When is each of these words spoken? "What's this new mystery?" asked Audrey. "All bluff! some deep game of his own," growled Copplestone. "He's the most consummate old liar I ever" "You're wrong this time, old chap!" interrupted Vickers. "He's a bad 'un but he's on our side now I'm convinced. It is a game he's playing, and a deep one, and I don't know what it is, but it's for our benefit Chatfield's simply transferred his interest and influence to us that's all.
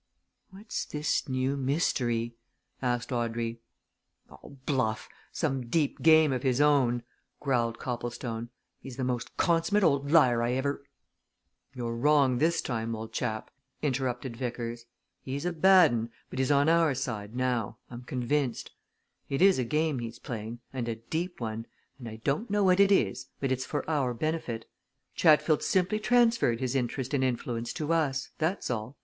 "What's 0.49 0.85
this 0.85 1.29
new 1.29 1.55
mystery?" 1.55 2.35
asked 2.81 3.11
Audrey. 3.11 3.59
"All 4.31 4.57
bluff! 4.65 5.07
some 5.31 5.67
deep 5.67 6.01
game 6.01 6.33
of 6.33 6.41
his 6.41 6.59
own," 6.59 7.03
growled 7.39 7.77
Copplestone. 7.77 8.49
"He's 8.79 8.97
the 8.97 9.03
most 9.03 9.37
consummate 9.37 9.83
old 9.83 10.09
liar 10.11 10.41
I 10.41 10.53
ever" 10.53 10.83
"You're 11.75 11.95
wrong 11.95 12.39
this 12.39 12.63
time, 12.63 12.95
old 12.95 13.13
chap!" 13.13 13.51
interrupted 13.83 14.35
Vickers. 14.35 14.87
"He's 15.21 15.45
a 15.45 15.53
bad 15.53 15.91
'un 15.91 16.09
but 16.31 16.39
he's 16.39 16.49
on 16.49 16.67
our 16.67 16.95
side 16.95 17.35
now 17.35 17.77
I'm 17.91 18.01
convinced. 18.01 18.71
It 19.29 19.39
is 19.39 19.59
a 19.59 19.63
game 19.63 19.99
he's 19.99 20.17
playing, 20.17 20.61
and 20.73 20.87
a 20.87 20.95
deep 20.95 21.39
one, 21.39 21.67
and 21.99 22.09
I 22.09 22.15
don't 22.23 22.49
know 22.49 22.63
what 22.63 22.79
it 22.79 22.91
is, 22.91 23.27
but 23.39 23.51
it's 23.51 23.67
for 23.67 23.87
our 23.87 24.15
benefit 24.15 24.67
Chatfield's 25.13 25.67
simply 25.67 25.99
transferred 25.99 26.59
his 26.59 26.73
interest 26.73 27.13
and 27.13 27.23
influence 27.23 27.71
to 27.73 27.93
us 27.93 28.31
that's 28.39 28.71
all. 28.71 28.97